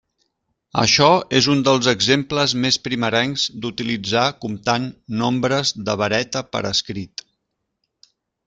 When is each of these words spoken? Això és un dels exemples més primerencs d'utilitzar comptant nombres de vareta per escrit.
Això 0.83 1.09
és 1.39 1.49
un 1.55 1.59
dels 1.67 1.89
exemples 1.91 2.55
més 2.63 2.79
primerencs 2.87 3.45
d'utilitzar 3.65 4.25
comptant 4.47 4.89
nombres 5.23 5.75
de 5.91 5.99
vareta 6.05 6.47
per 6.57 6.65
escrit. 6.75 7.29